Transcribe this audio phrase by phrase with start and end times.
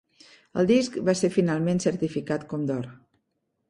[0.61, 2.95] El disc va ser finalment certificat com d'or.